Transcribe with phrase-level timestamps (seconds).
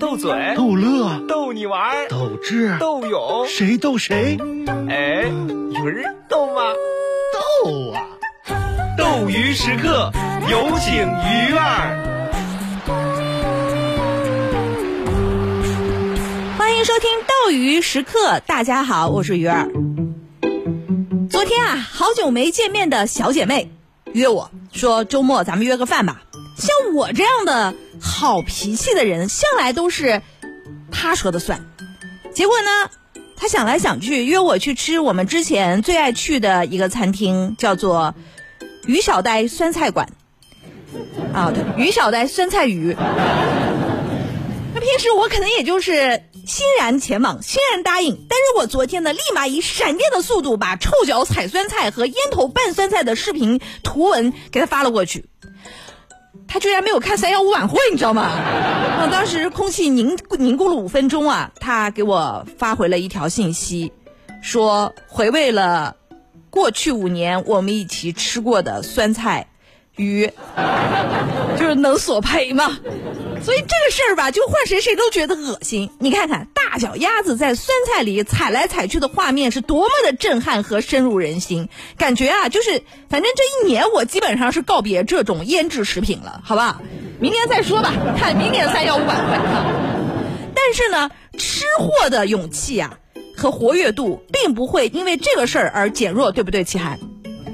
[0.00, 4.36] 斗嘴、逗乐、逗你玩儿、斗智、斗勇，谁斗谁？
[4.88, 5.22] 哎，
[5.78, 6.62] 有人逗吗？
[7.62, 8.02] 斗啊！
[8.96, 10.10] 斗鱼时刻，
[10.50, 11.94] 有请鱼儿。
[16.58, 19.70] 欢迎收听斗鱼时刻，大家好，我是鱼儿。
[21.30, 23.70] 昨天啊，好久没见面的小姐妹
[24.12, 26.22] 约我说周末咱们约个饭吧。
[26.56, 30.22] 像我这样的好脾气的人，向来都是
[30.90, 31.64] 他说的算。
[32.32, 38.14] 结果呢，他想来想去，约我去吃我们之前最爱去的一个餐厅，叫做
[38.86, 40.08] 于小呆酸菜馆。
[41.32, 42.96] 啊，对，鱼小呆酸菜鱼。
[44.74, 48.26] 那平时我可能也就是欣然前往，欣然答应。
[48.28, 55.26] 但是我昨天呢，立马以闪电的速度把臭脚踩酸菜和烟头拌酸菜的视频图文给他发了过去。
[56.48, 58.32] 他居然没有看三幺五晚会，你知道吗？
[58.98, 63.92] 那，当时空气凝凝固了五分钟啊，他给我发回了一条信息，
[64.40, 65.94] 说回味了
[66.48, 69.46] 过去五年我们一起吃过的酸菜
[69.96, 70.32] 鱼，
[71.58, 72.78] 就是能索赔吗？
[73.42, 75.90] 所以这个事儿吧，就换谁谁都觉得恶心。
[75.98, 86.80] 你看看大脚丫子在酸菜里踩来踩去的画面是多么的震撼和深入人心，感觉啊，就是反正这一年我基本上是告别这种腌制食品了，好吧？
[87.20, 89.64] 明年再说吧，看明年三幺五晚会哈。
[90.54, 92.98] 但是呢，吃货的勇气啊
[93.36, 96.98] 和活跃度并不会因为这个事儿而减弱，对不对，齐涵？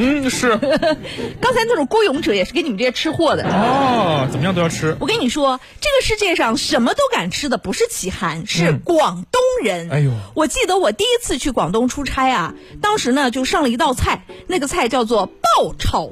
[0.00, 0.56] 嗯，是
[1.42, 3.42] 刚才那种孤勇者也是给你们这些吃货的。
[3.44, 4.96] 哦，怎么样都要吃。
[5.00, 9.90] 我跟你说，这个世界上什么都敢吃的不是齐寒，是嗯广东人。
[9.90, 16.10] 哎呦我记得我第一次去广东出差啊，当时呢就上了一道菜，那个菜叫做爆炒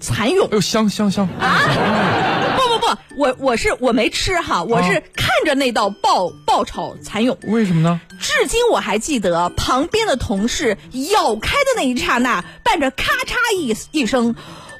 [0.00, 0.48] 蚕蛹哎。
[0.52, 1.26] 呦，香香香！
[1.26, 1.34] 不
[2.84, 7.36] 不不，我我是我没吃哈，我是看着那道爆爆炒蚕蛹。
[7.44, 8.00] 为什么呢？
[8.20, 10.76] 至今我还记得旁边的同事
[11.12, 14.34] 咬开的那一刹那，伴着咔嚓一一声，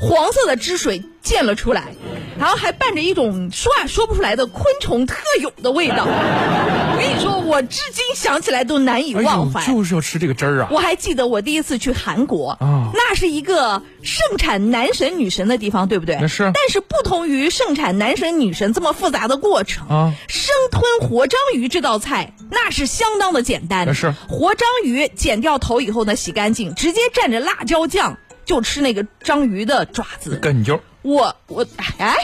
[0.09, 1.95] 黄色的汁水溅了出来，
[2.39, 6.07] 然后还伴着一种说话说不出来的昆虫特有的味道。
[6.95, 9.65] 我跟你说，我至今想起来都难以忘怀。
[9.67, 10.69] 就是要吃这个汁儿啊！
[10.71, 16.19] 我还记得我第一次去韩国，啊那是一个盛产男神女神的地方，对不对？
[16.21, 23.87] 那是但是不同于盛产男神女神这么复杂的过程，啊生吞活章鱼这道菜那是相当的简单。
[23.87, 30.39] 那是活章鱼剪掉头以后呢，洗干净，直接蘸着辣椒酱就吃那个章鱼的爪子。
[30.41, 31.67] 跟你就我我
[31.99, 32.15] 哎，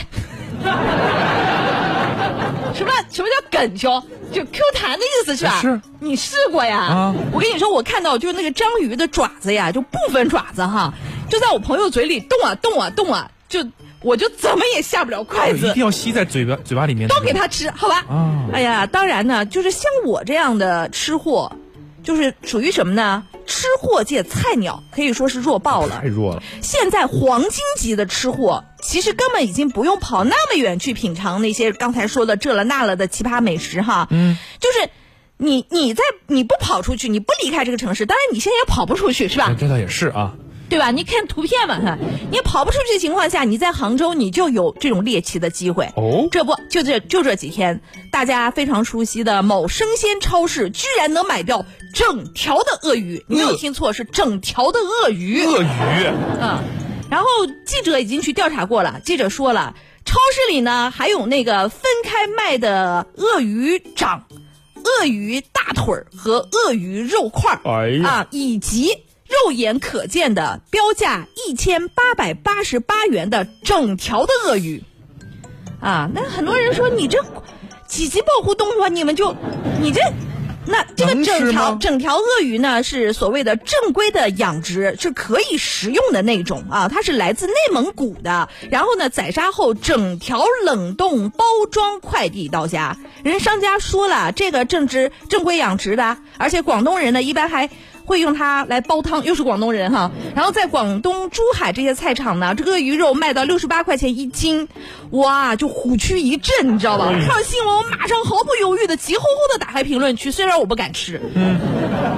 [2.75, 4.03] 什么什么叫梗揪？
[4.33, 5.61] 就 Q 弹的意思是吧？
[5.61, 6.79] 是你试过呀？
[6.79, 10.95] 啊我跟你说，我看到就是那个章鱼的爪子呀，就部分爪子哈，
[11.29, 13.67] 就在我朋友嘴里动啊动啊动啊，就
[14.03, 15.83] 我就怎么也下不了筷子一定。
[15.83, 17.09] 要吸在嘴巴嘴巴里面。
[17.09, 18.05] 都给他吃，好吧？
[18.09, 21.51] 啊哎呀，当然呢，就是像我这样的吃货，
[22.05, 23.25] 就是属于什么呢？
[23.51, 26.07] 吃货界菜鸟，可以说是弱爆了太。
[26.07, 26.43] 弱了。
[26.63, 34.07] 现在黄金级的吃货，其实根本已经不用跑那么远去品尝那些刚才说的这了那了的奇葩美食哈。
[34.11, 34.89] 嗯，就是
[35.37, 39.57] 你你在你不跑出去，你不离开这个城市，当然你现在也跑不出去，是吧哎？
[39.59, 40.35] 这倒也是啊。
[40.69, 40.93] 对吧？
[40.93, 41.99] 你看图片嘛，哈，
[42.31, 45.91] 你跑不出去的情况下，你在杭州你就有这种猎奇的机会。
[45.97, 53.25] 哦这不就这就这几天，大家非常熟悉的某生鲜超市，居然能买到整条的鳄鱼。
[53.27, 55.45] 你没有听错，是整条的鳄鱼。
[55.45, 55.67] 鳄鱼，
[56.41, 56.59] 嗯，
[57.11, 57.27] 然后
[57.67, 59.75] 记者已经去调查过了，记者说了，
[60.05, 64.25] 超市里呢还有那个分开卖的鳄鱼掌、
[64.77, 68.91] 鳄鱼大腿儿和鳄鱼肉块儿，哎呀啊，以及
[69.27, 74.83] 肉眼可见的标价一千八百八十八元的整条的鳄鱼，
[75.81, 77.25] 啊，那很多人说你这
[77.89, 79.35] 几级保护动物啊，你们就
[79.81, 80.01] 你这。
[80.71, 88.49] 那这个整条整条鳄鱼呢，是所谓的正规的养殖，是可以食用的那种啊，它是来自内蒙古的。
[88.71, 92.97] 然后呢，宰杀后整条冷冻包装快递到家。
[93.25, 97.69] 人商家说了，这个正值正规养殖的，而且广东人呢一般还
[98.11, 100.11] 会用它来煲汤，又是广东人哈。
[100.35, 104.67] 然后在广东、珠海这些菜场呢，这个鱼肉卖到六十八块钱一斤，
[105.11, 107.05] 哇，就虎躯一震，你知道吧？
[107.05, 111.21] 看到新闻，我马上毫不犹豫的急吼吼的打开评论区，虽然我不敢吃，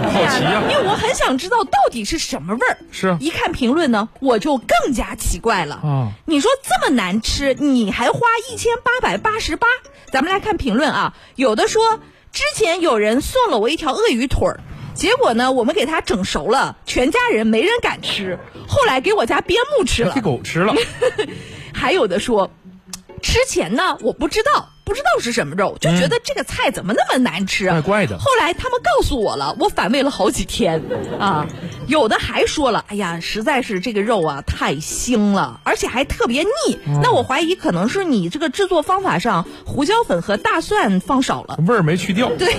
[0.03, 2.79] 好奇呀因为我很想知道到底是什么味儿。
[2.91, 5.75] 是啊一看评论呢，我就更加奇怪了。
[5.75, 9.67] 啊你说这么难吃，你还花一千八百八十八？
[10.11, 12.01] 咱们来看评论啊，有的说
[12.33, 14.61] 之前有人送了我一条鳄鱼腿儿。
[15.03, 18.39] 结果呢，我们给它整熟了，全家人没人敢吃。
[18.69, 20.73] 后来给我家边牧吃了 给，狗吃了。
[21.75, 22.53] 还有的说，
[23.21, 30.81] 之前呢，我不知道，不知道是什么肉，就觉得这个菜怎么那么难吃，怪怪的后来他们告诉我了，我反胃了好几天
[31.19, 31.49] 啊。
[31.89, 36.79] 有的还说了，哎呀，实在是这个肉啊太腥了，而且还特别腻。
[37.03, 41.59] 那我怀疑可能是你这个制作方法上胡椒粉和大蒜放少了。
[41.67, 42.31] 味儿没去掉。
[42.39, 42.55] 对，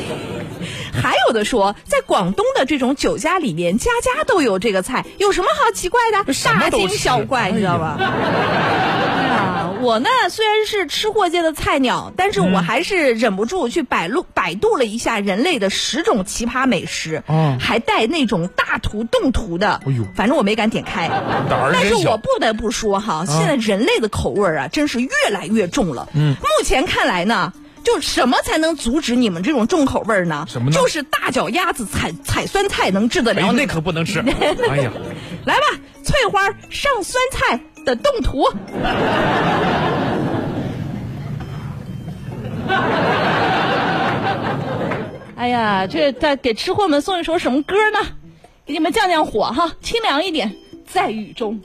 [1.01, 6.33] 还有的说，在广东的这种酒家里面，家家都有这个菜，有什么好奇怪的？
[6.43, 7.97] 大惊都小怪，你知道吧？
[9.81, 21.09] 我呢虽然是吃货界的菜鸟，但是我还是忍不住去百度百度了一下人类的十种奇葩美食，哦还带那种大图动图的，哎呦反正我没敢点开。
[21.73, 26.07] 但是我不得不说哈，现在人类的口味啊，真是越来越重了。
[26.13, 27.51] 嗯目前看来呢。
[27.83, 30.45] 就什么才能阻止你们这种重口味儿呢？
[30.47, 33.57] 什么呢就是大脚丫子踩踩酸菜能治得了你。
[33.57, 34.19] 那可不能吃。
[34.69, 34.91] 哎呀，
[35.45, 35.61] 来吧，
[36.03, 38.47] 翠花上酸菜的动图。
[45.35, 47.99] 哎呀，这在给吃货们送一首什么歌呢？
[48.65, 50.55] 给你们降降火哈，清凉一点，
[50.87, 51.59] 在雨中。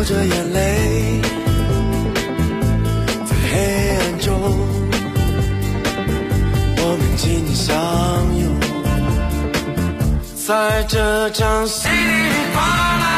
[0.00, 1.20] 流着眼泪，
[3.26, 3.52] 在黑
[3.98, 4.32] 暗中，
[6.78, 7.68] 我们紧紧相
[8.38, 8.42] 拥。
[10.46, 11.92] 在这场稀里
[12.54, 12.62] 哗
[12.96, 13.09] 啦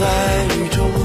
[0.00, 0.06] 在
[0.56, 0.99] 雨中